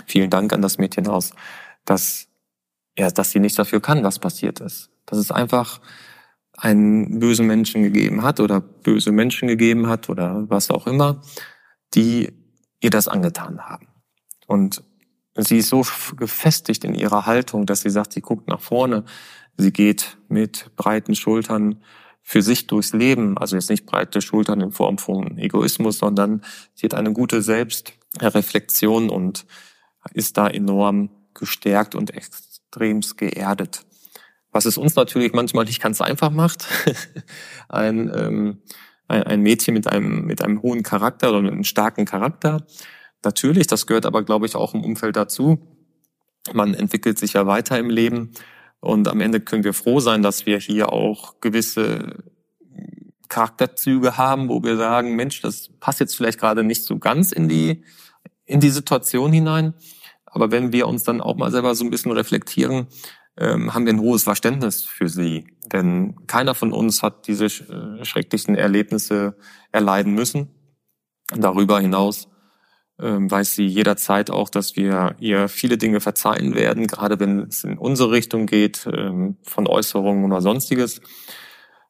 vielen 0.07 0.31
Dank 0.31 0.53
an 0.53 0.63
das 0.63 0.79
Mädchenhaus, 0.79 1.33
dass, 1.85 2.29
ja, 2.99 3.11
dass 3.11 3.31
sie 3.31 3.41
nichts 3.41 3.57
dafür 3.57 3.81
kann, 3.81 4.05
was 4.05 4.19
passiert 4.19 4.61
ist. 4.61 4.91
Dass 5.07 5.19
es 5.19 5.31
einfach 5.31 5.81
einen 6.57 7.19
bösen 7.19 7.47
Menschen 7.47 7.83
gegeben 7.83 8.23
hat 8.23 8.41
oder 8.41 8.61
böse 8.61 9.13
Menschen 9.13 9.49
gegeben 9.49 9.89
hat 9.89 10.09
oder 10.09 10.49
was 10.49 10.71
auch 10.71 10.87
immer, 10.87 11.21
die 11.95 12.33
ihr 12.81 12.91
das 12.91 13.09
angetan 13.09 13.61
haben. 13.61 13.89
Und 14.47 14.83
sie 15.37 15.59
ist 15.59 15.69
so 15.69 15.85
gefestigt 16.17 16.85
in 16.85 16.95
ihrer 16.95 17.27
Haltung, 17.27 17.67
dass 17.67 17.81
sie 17.83 17.91
sagt, 17.91 18.13
sie 18.13 18.21
guckt 18.21 18.49
nach 18.49 18.61
vorne, 18.61 19.05
sie 19.57 19.73
geht 19.73 20.17
mit 20.29 20.71
breiten 20.77 21.15
Schultern 21.15 21.83
für 22.23 22.41
sich 22.41 22.67
durchs 22.67 22.95
Leben, 22.95 23.37
also 23.37 23.55
jetzt 23.55 23.69
nicht 23.69 23.85
breite 23.85 24.23
Schultern 24.23 24.63
in 24.63 24.73
Form 24.73 24.97
von 24.97 25.37
Egoismus, 25.37 25.99
sondern 25.99 26.43
sie 26.75 26.87
hat 26.87 26.95
eine 26.95 27.13
gute 27.13 27.43
Selbstreflexion 27.43 29.11
und 29.11 29.45
ist 30.15 30.39
da 30.39 30.49
enorm 30.49 31.11
gestärkt 31.35 31.95
und 31.95 32.15
extremst 32.15 33.19
geerdet. 33.19 33.85
Was 34.53 34.65
es 34.65 34.79
uns 34.79 34.95
natürlich 34.95 35.33
manchmal 35.33 35.65
nicht 35.67 35.83
ganz 35.83 36.01
einfach 36.01 36.31
macht. 36.31 36.67
ein, 37.69 38.11
ähm, 38.15 38.63
ein, 39.09 39.43
Mädchen 39.43 39.75
mit 39.75 39.89
einem, 39.89 40.25
mit 40.25 40.43
einem 40.43 40.63
hohen 40.63 40.83
Charakter 40.83 41.31
oder 41.31 41.43
mit 41.43 41.53
einem 41.53 41.65
starken 41.65 42.05
Charakter. 42.07 42.65
Natürlich, 43.25 43.67
das 43.67 43.87
gehört 43.87 44.07
aber, 44.07 44.23
glaube 44.23 44.47
ich, 44.47 44.55
auch 44.55 44.75
im 44.75 44.85
Umfeld 44.85 45.17
dazu. 45.17 45.59
Man 46.53 46.75
entwickelt 46.75 47.19
sich 47.19 47.33
ja 47.35 47.47
weiter 47.47 47.79
im 47.79 47.89
Leben 47.89 48.33
und 48.81 49.09
am 49.09 49.21
Ende 49.21 49.41
können 49.41 49.65
wir 49.65 49.73
froh 49.73 50.01
sein, 50.01 50.23
dass 50.23 50.45
wir 50.45 50.59
hier 50.59 50.93
auch 50.93 51.41
gewisse 51.41 52.23
Charakterzüge 53.29 54.19
haben, 54.19 54.49
wo 54.49 54.63
wir 54.63 54.77
sagen, 54.77 55.17
Mensch, 55.17 55.41
das 55.41 55.71
passt 55.81 56.01
jetzt 56.01 56.15
vielleicht 56.15 56.39
gerade 56.39 56.63
nicht 56.63 56.85
so 56.85 56.99
ganz 56.99 57.33
in 57.33 57.49
die, 57.49 57.83
in 58.45 58.61
die 58.61 58.71
Situation 58.71 59.33
hinein. 59.33 59.75
Aber 60.27 60.51
wenn 60.51 60.73
wir 60.73 60.87
uns 60.87 61.05
dann 61.05 61.21
auch 61.21 61.37
mal 61.37 61.51
selber 61.51 61.75
so 61.75 61.85
ein 61.85 61.91
bisschen 61.91 62.13
reflektieren, 62.13 62.89
ähm, 63.39 63.73
haben 63.73 63.87
wir 63.87 63.93
ein 63.93 64.01
hohes 64.01 64.25
Verständnis 64.25 64.85
für 64.85 65.09
sie. 65.09 65.47
Denn 65.73 66.27
keiner 66.27 66.55
von 66.55 66.73
uns 66.73 67.03
hat 67.03 67.27
diese 67.27 67.47
äh, 67.47 68.05
schrecklichen 68.05 68.55
Erlebnisse 68.55 69.37
erleiden 69.73 70.13
müssen. 70.15 70.51
Darüber 71.35 71.81
hinaus 71.81 72.29
ähm, 73.01 73.31
weiß 73.31 73.55
sie 73.55 73.67
jederzeit 73.67 74.31
auch, 74.31 74.49
dass 74.49 74.77
wir 74.77 75.17
ihr 75.19 75.49
viele 75.49 75.79
Dinge 75.79 76.01
verzeihen 76.01 76.55
werden, 76.55 76.87
gerade 76.87 77.19
wenn 77.19 77.41
es 77.41 77.65
in 77.65 77.79
unsere 77.79 78.13
Richtung 78.13 78.47
geht, 78.47 78.87
ähm, 78.93 79.37
von 79.43 79.67
Äußerungen 79.67 80.25
oder 80.25 80.41
sonstiges. 80.41 81.01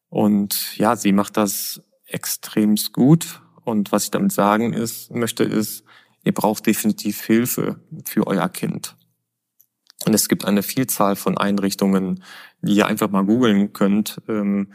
Und 0.08 0.76
ja, 0.78 0.96
sie 0.96 1.12
macht 1.12 1.36
das 1.36 1.82
extremst 2.06 2.92
gut. 2.92 3.42
Und 3.64 3.92
was 3.92 4.04
ich 4.04 4.10
damit 4.10 4.32
sagen 4.32 4.72
ist, 4.72 5.10
möchte, 5.10 5.44
ist, 5.44 5.84
ihr 6.22 6.32
braucht 6.32 6.66
definitiv 6.66 7.22
Hilfe 7.22 7.80
für 8.04 8.26
euer 8.26 8.48
Kind. 8.48 8.96
Und 10.06 10.14
es 10.14 10.28
gibt 10.28 10.44
eine 10.44 10.62
Vielzahl 10.62 11.16
von 11.16 11.38
Einrichtungen, 11.38 12.22
die 12.60 12.74
ihr 12.74 12.86
einfach 12.86 13.10
mal 13.10 13.24
googeln 13.24 13.72
könnt. 13.72 14.20
Ähm, 14.28 14.72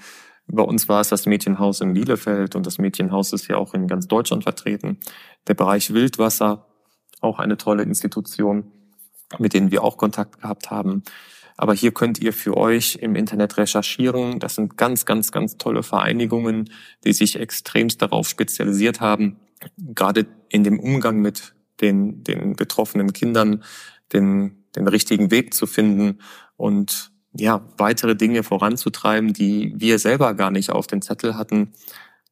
bei 0.49 0.63
uns 0.63 0.89
war 0.89 1.01
es 1.01 1.09
das 1.09 1.25
Mädchenhaus 1.25 1.81
in 1.81 1.93
Bielefeld 1.93 2.55
und 2.55 2.65
das 2.65 2.77
Mädchenhaus 2.77 3.33
ist 3.33 3.47
ja 3.47 3.57
auch 3.57 3.73
in 3.73 3.87
ganz 3.87 4.07
Deutschland 4.07 4.43
vertreten. 4.43 4.97
Der 5.47 5.53
Bereich 5.53 5.93
Wildwasser, 5.93 6.65
auch 7.21 7.39
eine 7.39 7.57
tolle 7.57 7.83
Institution, 7.83 8.71
mit 9.37 9.53
denen 9.53 9.71
wir 9.71 9.83
auch 9.83 9.97
Kontakt 9.97 10.41
gehabt 10.41 10.71
haben. 10.71 11.03
Aber 11.57 11.73
hier 11.73 11.91
könnt 11.91 12.19
ihr 12.19 12.31
für 12.33 12.55
euch 12.55 12.95
im 13.01 13.15
Internet 13.15 13.57
recherchieren. 13.57 14.39
Das 14.39 14.55
sind 14.55 14.77
ganz, 14.77 15.05
ganz, 15.05 15.31
ganz 15.31 15.57
tolle 15.57 15.83
Vereinigungen, 15.83 16.69
die 17.03 17.13
sich 17.13 17.37
extremst 17.37 18.01
darauf 18.01 18.29
spezialisiert 18.29 19.01
haben, 19.01 19.39
gerade 19.77 20.25
in 20.47 20.63
dem 20.63 20.79
Umgang 20.79 21.19
mit 21.19 21.53
den, 21.81 22.23
den 22.23 22.55
betroffenen 22.55 23.13
Kindern 23.13 23.63
den 24.13 24.59
den 24.75 24.87
richtigen 24.87 25.31
Weg 25.31 25.53
zu 25.53 25.67
finden 25.67 26.19
und 26.57 27.11
ja, 27.33 27.61
weitere 27.77 28.15
Dinge 28.15 28.43
voranzutreiben, 28.43 29.33
die 29.33 29.73
wir 29.75 29.99
selber 29.99 30.33
gar 30.33 30.51
nicht 30.51 30.71
auf 30.71 30.87
den 30.87 31.01
Zettel 31.01 31.37
hatten. 31.37 31.73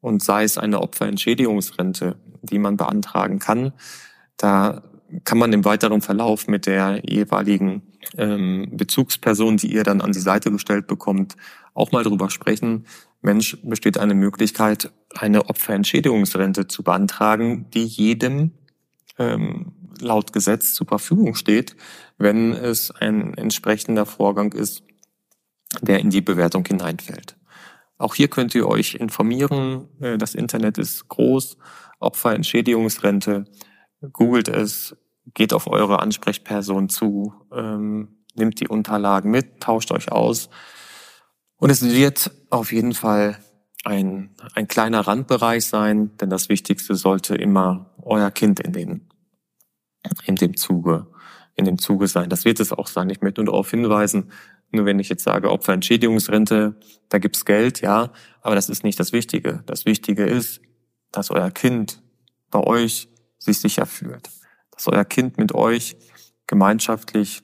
Und 0.01 0.23
sei 0.23 0.43
es 0.43 0.57
eine 0.57 0.81
Opferentschädigungsrente, 0.81 2.17
die 2.41 2.59
man 2.59 2.77
beantragen 2.77 3.39
kann. 3.39 3.73
Da 4.37 4.83
kann 5.23 5.37
man 5.37 5.53
im 5.53 5.65
weiteren 5.65 6.01
Verlauf 6.01 6.47
mit 6.47 6.65
der 6.65 7.01
jeweiligen 7.07 7.81
ähm, 8.17 8.67
Bezugsperson, 8.71 9.57
die 9.57 9.73
ihr 9.73 9.83
dann 9.83 10.01
an 10.01 10.11
die 10.11 10.19
Seite 10.19 10.51
gestellt 10.51 10.87
bekommt, 10.87 11.35
auch 11.73 11.91
mal 11.91 12.03
drüber 12.03 12.29
sprechen. 12.29 12.85
Mensch, 13.21 13.57
besteht 13.63 13.97
eine 13.97 14.13
Möglichkeit, 14.13 14.91
eine 15.15 15.49
Opferentschädigungsrente 15.49 16.67
zu 16.67 16.83
beantragen, 16.83 17.69
die 17.73 17.85
jedem 17.85 18.51
ähm, 19.17 19.73
laut 19.99 20.33
Gesetz 20.33 20.73
zur 20.73 20.87
Verfügung 20.87 21.35
steht, 21.35 21.75
wenn 22.17 22.53
es 22.53 22.91
ein 22.91 23.33
entsprechender 23.33 24.05
Vorgang 24.05 24.53
ist, 24.53 24.83
der 25.81 25.99
in 25.99 26.09
die 26.09 26.21
Bewertung 26.21 26.65
hineinfällt. 26.65 27.35
Auch 27.97 28.15
hier 28.15 28.27
könnt 28.27 28.53
ihr 28.55 28.67
euch 28.67 28.95
informieren. 28.95 29.87
Äh, 29.99 30.17
das 30.17 30.35
Internet 30.35 30.77
ist 30.77 31.07
groß. 31.07 31.57
Opferentschädigungsrente. 31.99 33.45
Googelt 34.13 34.47
es, 34.47 34.95
geht 35.33 35.53
auf 35.53 35.67
eure 35.67 35.99
Ansprechperson 35.99 36.89
zu, 36.89 37.33
ähm, 37.51 38.23
nimmt 38.35 38.59
die 38.59 38.67
Unterlagen 38.67 39.31
mit, 39.31 39.59
tauscht 39.59 39.91
euch 39.91 40.11
aus. 40.11 40.49
Und 41.57 41.71
es 41.71 41.83
wird 41.83 42.31
auf 42.51 42.71
jeden 42.71 42.93
Fall 42.93 43.39
ein, 43.83 44.35
ein 44.53 44.67
kleiner 44.67 45.01
Randbereich 45.01 45.65
sein, 45.65 46.15
denn 46.17 46.29
das 46.29 46.49
Wichtigste 46.49 46.93
sollte 46.93 47.35
immer 47.35 47.95
euer 48.03 48.29
Kind 48.29 48.59
in 48.59 48.73
den 48.73 49.07
in 50.25 50.35
dem 50.35 50.55
Zuge, 50.55 51.07
in 51.55 51.65
dem 51.65 51.79
Zuge 51.79 52.07
sein. 52.07 52.29
Das 52.29 52.45
wird 52.45 52.59
es 52.59 52.71
auch 52.71 52.87
sein. 52.87 53.09
Ich 53.09 53.21
möchte 53.21 53.41
nur 53.41 53.51
darauf 53.51 53.71
hinweisen, 53.71 54.31
nur 54.71 54.85
wenn 54.85 54.99
ich 54.99 55.09
jetzt 55.09 55.23
sage 55.23 55.51
Opferentschädigungsrente, 55.51 56.75
da 57.09 57.17
gibt's 57.19 57.45
Geld, 57.45 57.81
ja, 57.81 58.11
aber 58.41 58.55
das 58.55 58.69
ist 58.69 58.83
nicht 58.83 58.99
das 58.99 59.13
Wichtige. 59.13 59.63
Das 59.65 59.85
Wichtige 59.85 60.25
ist, 60.25 60.61
dass 61.11 61.31
euer 61.31 61.51
Kind 61.51 62.01
bei 62.51 62.59
euch 62.59 63.07
sich 63.39 63.59
sicher 63.59 63.85
fühlt, 63.85 64.29
dass 64.71 64.87
euer 64.87 65.05
Kind 65.05 65.37
mit 65.37 65.53
euch 65.53 65.95
gemeinschaftlich 66.47 67.43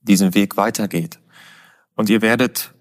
diesen 0.00 0.34
Weg 0.34 0.56
weitergeht. 0.56 1.18
Und 1.94 2.08
ihr 2.10 2.22
werdet, 2.22 2.74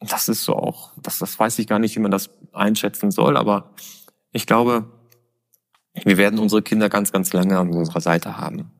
das 0.00 0.28
ist 0.28 0.44
so 0.44 0.54
auch, 0.54 0.92
das, 1.00 1.18
das 1.18 1.38
weiß 1.38 1.58
ich 1.58 1.66
gar 1.66 1.78
nicht, 1.78 1.96
wie 1.96 2.00
man 2.00 2.10
das 2.10 2.30
einschätzen 2.52 3.10
soll, 3.10 3.36
aber 3.36 3.74
ich 4.30 4.46
glaube, 4.46 4.90
wir 5.92 6.16
werden 6.16 6.38
unsere 6.38 6.62
Kinder 6.62 6.88
ganz, 6.88 7.12
ganz 7.12 7.32
lange 7.32 7.58
an 7.58 7.70
unserer 7.70 8.00
Seite 8.00 8.36
haben, 8.36 8.70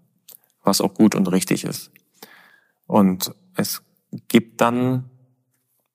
was 0.62 0.80
auch 0.80 0.94
gut 0.94 1.14
und 1.14 1.30
richtig 1.30 1.64
ist. 1.64 1.92
Und 2.87 3.35
es 3.57 3.83
gibt 4.29 4.61
dann, 4.61 5.11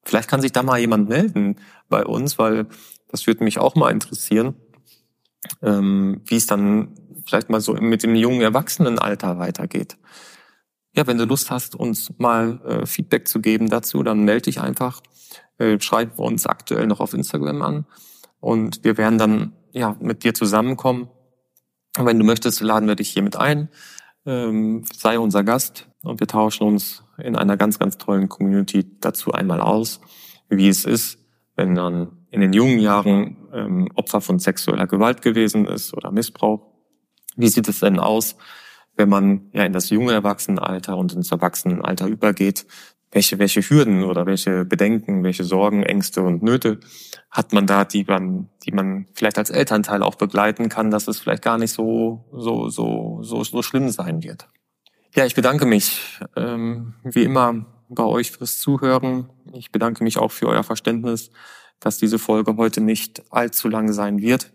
vielleicht 0.03 0.29
kann 0.29 0.41
sich 0.41 0.51
da 0.51 0.63
mal 0.63 0.79
jemand 0.79 1.09
melden 1.09 1.57
bei 1.89 2.05
uns, 2.05 2.37
weil 2.37 2.67
das 3.07 3.27
würde 3.27 3.43
mich 3.43 3.59
auch 3.59 3.75
mal 3.75 3.91
interessieren, 3.91 4.55
ähm, 5.61 6.21
wie 6.25 6.35
es 6.35 6.47
dann 6.47 6.95
vielleicht 7.25 7.49
mal 7.49 7.61
so 7.61 7.73
mit 7.73 8.03
dem 8.03 8.15
jungen 8.15 8.41
Erwachsenenalter 8.41 9.37
weitergeht. 9.37 9.97
Ja, 10.95 11.05
wenn 11.07 11.17
du 11.17 11.25
Lust 11.25 11.51
hast, 11.51 11.75
uns 11.75 12.11
mal 12.17 12.59
äh, 12.65 12.85
Feedback 12.85 13.27
zu 13.27 13.39
geben 13.39 13.69
dazu, 13.69 14.01
dann 14.03 14.23
melde 14.23 14.43
dich 14.43 14.59
einfach, 14.59 15.01
äh, 15.57 15.79
schreib 15.79 16.19
uns 16.19 16.45
aktuell 16.45 16.87
noch 16.87 16.99
auf 16.99 17.13
Instagram 17.13 17.61
an 17.61 17.85
und 18.39 18.83
wir 18.83 18.97
werden 18.97 19.17
dann 19.17 19.53
ja, 19.71 19.95
mit 19.99 20.23
dir 20.23 20.33
zusammenkommen. 20.33 21.09
Und 21.97 22.05
wenn 22.05 22.17
du 22.17 22.25
möchtest, 22.25 22.61
laden 22.61 22.87
wir 22.87 22.95
dich 22.95 23.09
hier 23.09 23.23
mit 23.23 23.35
ein. 23.35 23.69
Ähm, 24.25 24.83
sei 24.93 25.19
unser 25.19 25.43
Gast 25.43 25.88
und 26.03 26.19
wir 26.19 26.27
tauschen 26.27 26.67
uns 26.67 27.03
in 27.17 27.35
einer 27.35 27.57
ganz, 27.57 27.79
ganz 27.79 27.97
tollen 27.97 28.29
Community 28.29 28.85
dazu 28.99 29.31
einmal 29.31 29.61
aus, 29.61 29.99
wie 30.49 30.69
es 30.69 30.85
ist, 30.85 31.19
wenn 31.55 31.73
man 31.73 32.25
in 32.31 32.41
den 32.41 32.53
jungen 32.53 32.79
Jahren 32.79 33.37
ähm, 33.53 33.89
Opfer 33.95 34.21
von 34.21 34.39
sexueller 34.39 34.87
Gewalt 34.87 35.21
gewesen 35.21 35.65
ist 35.65 35.93
oder 35.93 36.11
Missbrauch. 36.11 36.61
Wie 37.35 37.47
sieht 37.47 37.67
es 37.67 37.79
denn 37.79 37.99
aus, 37.99 38.37
wenn 38.95 39.09
man 39.09 39.49
ja 39.53 39.63
in 39.63 39.73
das 39.73 39.89
junge 39.89 40.13
Erwachsenenalter 40.13 40.97
und 40.97 41.13
ins 41.13 41.31
Erwachsenenalter 41.31 42.07
übergeht? 42.07 42.65
welche, 43.11 43.39
welche 43.39 43.61
Hürden 43.61 44.03
oder 44.03 44.25
welche 44.25 44.65
Bedenken, 44.65 45.23
welche 45.23 45.43
Sorgen, 45.43 45.83
Ängste 45.83 46.21
und 46.21 46.43
Nöte 46.43 46.79
hat 47.31 47.53
man 47.53 47.65
da, 47.65 47.85
die 47.85 48.03
man, 48.03 48.49
die 48.63 48.71
man 48.71 49.07
vielleicht 49.13 49.37
als 49.37 49.49
Elternteil 49.49 50.03
auch 50.03 50.15
begleiten 50.15 50.69
kann, 50.69 50.91
dass 50.91 51.07
es 51.07 51.19
vielleicht 51.19 51.43
gar 51.43 51.57
nicht 51.57 51.71
so, 51.71 52.25
so, 52.31 52.69
so, 52.69 53.19
so, 53.21 53.43
so 53.43 53.61
schlimm 53.61 53.89
sein 53.89 54.23
wird. 54.23 54.47
Ja, 55.15 55.25
ich 55.25 55.33
bedanke 55.33 55.65
mich 55.65 56.19
ähm, 56.35 56.93
wie 57.03 57.23
immer 57.23 57.65
bei 57.89 58.03
euch 58.03 58.31
fürs 58.31 58.59
Zuhören. 58.59 59.27
Ich 59.53 59.71
bedanke 59.71 60.03
mich 60.03 60.19
auch 60.19 60.31
für 60.31 60.47
euer 60.47 60.63
Verständnis, 60.63 61.31
dass 61.79 61.97
diese 61.97 62.19
Folge 62.19 62.55
heute 62.57 62.79
nicht 62.79 63.23
allzu 63.31 63.69
lang 63.69 63.91
sein 63.91 64.21
wird. 64.21 64.51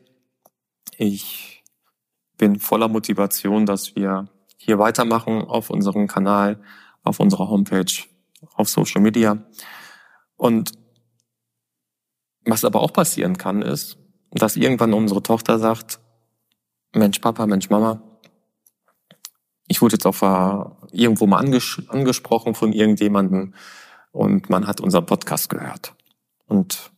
Ich 0.96 1.64
bin 2.38 2.60
voller 2.60 2.86
Motivation, 2.86 3.66
dass 3.66 3.96
wir 3.96 4.28
hier 4.56 4.78
weitermachen 4.78 5.42
auf 5.42 5.70
unserem 5.70 6.06
Kanal, 6.06 6.62
auf 7.02 7.18
unserer 7.18 7.48
Homepage, 7.48 8.04
auf 8.54 8.68
Social 8.68 9.00
Media. 9.00 9.44
Und 10.36 10.70
was 12.44 12.64
aber 12.64 12.80
auch 12.80 12.92
passieren 12.92 13.36
kann, 13.38 13.60
ist, 13.60 13.98
dass 14.30 14.54
irgendwann 14.54 14.92
unsere 14.92 15.22
Tochter 15.22 15.58
sagt, 15.58 15.98
Mensch 16.92 17.18
Papa, 17.18 17.44
Mensch 17.46 17.70
Mama, 17.70 18.02
ich 19.66 19.80
wurde 19.80 19.94
jetzt 19.94 20.06
auch 20.06 20.76
irgendwo 20.92 21.26
mal 21.26 21.38
anges 21.38 21.82
angesprochen 21.88 22.54
von 22.54 22.72
irgendjemandem 22.72 23.54
und 24.12 24.50
man 24.50 24.66
hat 24.66 24.80
unseren 24.80 25.06
Podcast 25.06 25.48
gehört. 25.48 25.94
Und 26.46 26.92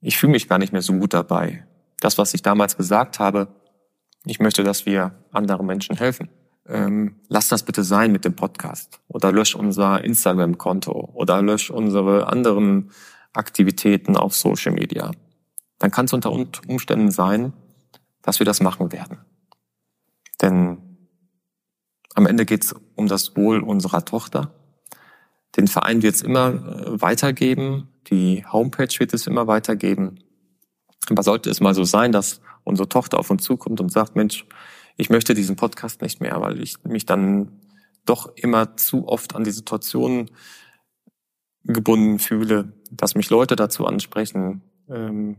ich 0.00 0.16
fühle 0.16 0.32
mich 0.32 0.48
gar 0.48 0.58
nicht 0.58 0.72
mehr 0.72 0.82
so 0.82 0.92
gut 0.92 1.14
dabei. 1.14 1.66
Das, 2.00 2.18
was 2.18 2.34
ich 2.34 2.42
damals 2.42 2.76
gesagt 2.76 3.18
habe, 3.18 3.48
ich 4.24 4.38
möchte, 4.38 4.62
dass 4.62 4.86
wir 4.86 5.12
anderen 5.32 5.66
Menschen 5.66 5.96
helfen. 5.96 6.28
Ähm, 6.66 7.16
lass 7.28 7.48
das 7.48 7.62
bitte 7.62 7.82
sein 7.82 8.12
mit 8.12 8.24
dem 8.24 8.36
Podcast. 8.36 9.00
Oder 9.08 9.32
lösch 9.32 9.54
unser 9.54 10.04
Instagram-Konto. 10.04 11.10
Oder 11.14 11.42
lösch 11.42 11.70
unsere 11.70 12.26
anderen 12.26 12.92
Aktivitäten 13.32 14.16
auf 14.16 14.36
Social 14.36 14.72
Media. 14.72 15.10
Dann 15.78 15.90
kann 15.90 16.04
es 16.04 16.12
unter 16.12 16.30
Umständen 16.30 17.10
sein, 17.10 17.52
dass 18.22 18.38
wir 18.38 18.46
das 18.46 18.60
machen 18.60 18.92
werden. 18.92 19.18
Denn 20.42 20.87
am 22.14 22.26
Ende 22.26 22.44
geht 22.44 22.64
es 22.64 22.74
um 22.94 23.06
das 23.06 23.36
Wohl 23.36 23.62
unserer 23.62 24.04
Tochter. 24.04 24.52
Den 25.56 25.68
Verein 25.68 26.02
wird 26.02 26.14
es 26.14 26.22
immer 26.22 26.48
äh, 26.48 27.00
weitergeben, 27.00 27.88
die 28.08 28.44
Homepage 28.46 28.94
wird 28.98 29.14
es 29.14 29.26
immer 29.26 29.46
weitergeben. 29.46 30.20
Aber 31.10 31.22
sollte 31.22 31.50
es 31.50 31.60
mal 31.60 31.74
so 31.74 31.84
sein, 31.84 32.12
dass 32.12 32.40
unsere 32.64 32.88
Tochter 32.88 33.18
auf 33.18 33.30
uns 33.30 33.44
zukommt 33.44 33.80
und 33.80 33.90
sagt, 33.90 34.16
Mensch, 34.16 34.46
ich 34.96 35.10
möchte 35.10 35.34
diesen 35.34 35.56
Podcast 35.56 36.02
nicht 36.02 36.20
mehr, 36.20 36.40
weil 36.40 36.60
ich 36.60 36.82
mich 36.84 37.06
dann 37.06 37.60
doch 38.04 38.30
immer 38.36 38.76
zu 38.76 39.06
oft 39.06 39.34
an 39.34 39.44
die 39.44 39.50
Situation 39.50 40.30
gebunden 41.64 42.18
fühle, 42.18 42.72
dass 42.90 43.14
mich 43.14 43.30
Leute 43.30 43.56
dazu 43.56 43.86
ansprechen, 43.86 44.62
ähm, 44.88 45.36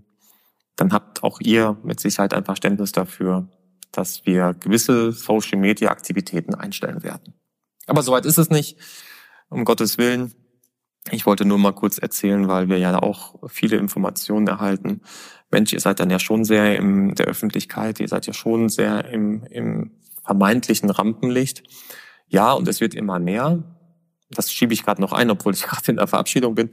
dann 0.76 0.94
habt 0.94 1.24
auch 1.24 1.40
ihr 1.42 1.78
mit 1.84 2.00
Sicherheit 2.00 2.34
ein 2.34 2.46
Verständnis 2.46 2.92
dafür, 2.92 3.48
dass 3.92 4.26
wir 4.26 4.54
gewisse 4.54 5.12
Social-Media-Aktivitäten 5.12 6.56
einstellen 6.56 7.04
werden. 7.04 7.34
Aber 7.88 8.04
soweit 8.04 8.26
ist 8.26 8.38
es 8.38 8.50
nicht, 8.50 8.78
um 9.50 9.66
Gottes 9.66 9.98
Willen. 9.98 10.34
Ich 11.12 11.26
wollte 11.26 11.46
nur 11.46 11.58
mal 11.58 11.74
kurz 11.74 11.98
erzählen, 11.98 12.48
weil 12.48 12.70
wir 12.70 12.78
ja 12.78 13.02
auch 13.02 13.36
viele 13.48 13.78
Informationen 13.78 14.48
erhalten. 14.48 15.02
Mensch, 15.50 15.74
ihr 15.74 15.80
seid 15.80 16.00
dann 16.00 16.12
ja 16.12 16.20
schon 16.20 16.44
sehr 16.44 16.78
in 16.78 17.16
der 17.16 17.26
Öffentlichkeit, 17.26 18.00
ihr 18.00 18.08
seid 18.08 18.28
ja 18.28 18.34
schon 18.34 18.70
sehr 18.70 19.06
im, 19.06 19.44
im 19.46 19.92
vermeintlichen 20.24 20.90
Rampenlicht. 20.90 21.64
Ja, 22.28 22.54
und 22.54 22.68
es 22.68 22.82
wird 22.82 22.94
immer 22.94 23.18
mehr. 23.18 23.64
Das 24.30 24.52
schiebe 24.52 24.74
ich 24.74 24.84
gerade 24.84 25.02
noch 25.02 25.14
ein, 25.14 25.32
obwohl 25.32 25.54
ich 25.54 25.64
gerade 25.68 25.90
in 25.90 25.98
der 25.98 26.08
Verabschiedung 26.08 26.54
bin. 26.54 26.72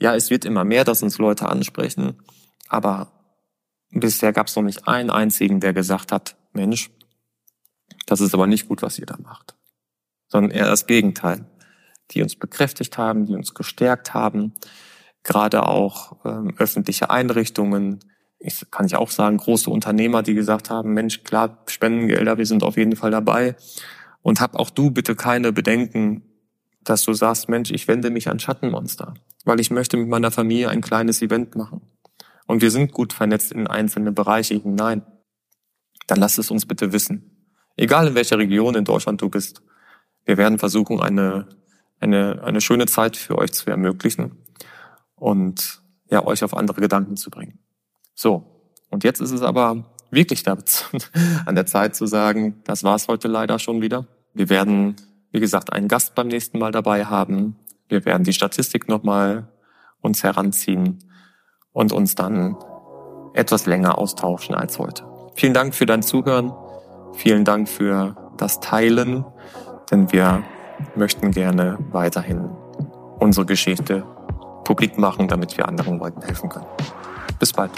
Ja, 0.00 0.14
es 0.14 0.30
wird 0.30 0.44
immer 0.44 0.64
mehr, 0.64 0.84
dass 0.84 1.02
uns 1.02 1.18
Leute 1.18 1.48
ansprechen. 1.48 2.22
Aber 2.68 3.13
bisher 4.00 4.32
gab 4.32 4.48
es 4.48 4.56
noch 4.56 4.62
nicht 4.62 4.86
einen 4.88 5.10
einzigen, 5.10 5.60
der 5.60 5.72
gesagt 5.72 6.12
hat, 6.12 6.36
Mensch, 6.52 6.90
das 8.06 8.20
ist 8.20 8.34
aber 8.34 8.46
nicht 8.46 8.68
gut, 8.68 8.82
was 8.82 8.98
ihr 8.98 9.06
da 9.06 9.16
macht. 9.18 9.54
Sondern 10.28 10.50
eher 10.50 10.66
das 10.66 10.86
Gegenteil. 10.86 11.46
Die 12.10 12.22
uns 12.22 12.36
bekräftigt 12.36 12.98
haben, 12.98 13.26
die 13.26 13.34
uns 13.34 13.54
gestärkt 13.54 14.14
haben. 14.14 14.54
Gerade 15.22 15.66
auch 15.66 16.16
ähm, 16.24 16.54
öffentliche 16.58 17.10
Einrichtungen, 17.10 18.00
ich, 18.38 18.70
kann 18.70 18.84
ich 18.84 18.96
auch 18.96 19.10
sagen, 19.10 19.38
große 19.38 19.70
Unternehmer, 19.70 20.22
die 20.22 20.34
gesagt 20.34 20.68
haben, 20.68 20.92
Mensch, 20.92 21.24
klar, 21.24 21.62
Spendengelder, 21.66 22.36
wir 22.36 22.44
sind 22.44 22.62
auf 22.62 22.76
jeden 22.76 22.94
Fall 22.94 23.10
dabei. 23.10 23.56
Und 24.20 24.40
hab 24.40 24.56
auch 24.56 24.70
du 24.70 24.90
bitte 24.90 25.16
keine 25.16 25.52
Bedenken, 25.52 26.22
dass 26.82 27.04
du 27.04 27.14
sagst, 27.14 27.48
Mensch, 27.48 27.70
ich 27.70 27.88
wende 27.88 28.10
mich 28.10 28.28
an 28.28 28.38
Schattenmonster, 28.38 29.14
weil 29.44 29.60
ich 29.60 29.70
möchte 29.70 29.96
mit 29.96 30.08
meiner 30.08 30.30
Familie 30.30 30.68
ein 30.68 30.82
kleines 30.82 31.22
Event 31.22 31.56
machen. 31.56 31.80
Und 32.46 32.62
wir 32.62 32.70
sind 32.70 32.92
gut 32.92 33.12
vernetzt 33.12 33.52
in 33.52 33.66
einzelne 33.66 34.12
Bereiche 34.12 34.54
hinein 34.54 35.02
dann 36.06 36.18
lass 36.18 36.38
es 36.38 36.50
uns 36.50 36.66
bitte 36.66 36.92
wissen. 36.92 37.48
Egal 37.76 38.08
in 38.08 38.14
welcher 38.14 38.38
Region 38.38 38.74
in 38.74 38.84
Deutschland 38.84 39.20
du 39.20 39.28
bist. 39.28 39.62
Wir 40.24 40.36
werden 40.36 40.58
versuchen, 40.58 41.00
eine, 41.00 41.48
eine, 42.00 42.42
eine 42.42 42.60
schöne 42.60 42.86
Zeit 42.86 43.16
für 43.16 43.38
euch 43.38 43.52
zu 43.52 43.70
ermöglichen 43.70 44.32
und 45.16 45.82
ja, 46.10 46.24
euch 46.24 46.44
auf 46.44 46.56
andere 46.56 46.80
Gedanken 46.80 47.16
zu 47.16 47.30
bringen. 47.30 47.58
So. 48.14 48.50
Und 48.90 49.02
jetzt 49.04 49.20
ist 49.20 49.32
es 49.32 49.42
aber 49.42 49.92
wirklich 50.10 50.44
an 51.46 51.54
der 51.54 51.66
Zeit 51.66 51.96
zu 51.96 52.06
sagen, 52.06 52.62
das 52.64 52.84
war's 52.84 53.08
heute 53.08 53.28
leider 53.28 53.58
schon 53.58 53.82
wieder. 53.82 54.06
Wir 54.32 54.48
werden, 54.48 54.96
wie 55.32 55.40
gesagt, 55.40 55.72
einen 55.72 55.88
Gast 55.88 56.14
beim 56.14 56.28
nächsten 56.28 56.58
Mal 56.58 56.70
dabei 56.70 57.06
haben. 57.06 57.56
Wir 57.88 58.04
werden 58.04 58.24
die 58.24 58.32
Statistik 58.32 58.88
nochmal 58.88 59.48
uns 60.00 60.22
heranziehen 60.22 60.98
und 61.74 61.92
uns 61.92 62.14
dann 62.14 62.56
etwas 63.34 63.66
länger 63.66 63.98
austauschen 63.98 64.54
als 64.54 64.78
heute. 64.78 65.04
Vielen 65.34 65.52
Dank 65.52 65.74
für 65.74 65.84
dein 65.84 66.02
Zuhören. 66.02 66.54
Vielen 67.12 67.44
Dank 67.44 67.68
für 67.68 68.16
das 68.38 68.60
Teilen, 68.60 69.26
denn 69.90 70.10
wir 70.10 70.42
möchten 70.94 71.30
gerne 71.32 71.78
weiterhin 71.90 72.48
unsere 73.18 73.44
Geschichte 73.44 74.04
publik 74.64 74.96
machen, 74.98 75.28
damit 75.28 75.56
wir 75.58 75.68
anderen 75.68 75.98
Leuten 75.98 76.22
helfen 76.22 76.48
können. 76.48 76.66
Bis 77.38 77.52
bald. 77.52 77.70